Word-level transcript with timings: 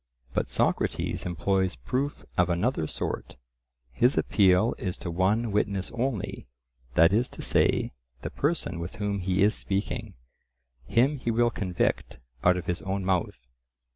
But 0.33 0.49
Socrates 0.49 1.27
employs 1.27 1.75
proof 1.75 2.25
of 2.35 2.49
another 2.49 2.87
sort; 2.87 3.35
his 3.91 4.17
appeal 4.17 4.73
is 4.79 4.97
to 4.97 5.11
one 5.11 5.51
witness 5.51 5.91
only,—that 5.93 7.13
is 7.13 7.29
to 7.29 7.41
say, 7.43 7.91
the 8.23 8.31
person 8.31 8.79
with 8.79 8.95
whom 8.95 9.19
he 9.19 9.43
is 9.43 9.53
speaking; 9.53 10.15
him 10.87 11.19
he 11.19 11.29
will 11.29 11.51
convict 11.51 12.17
out 12.43 12.57
of 12.57 12.65
his 12.65 12.81
own 12.81 13.05
mouth. 13.05 13.45